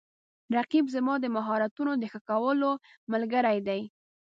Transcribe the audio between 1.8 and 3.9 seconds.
د ښه کولو ملګری دی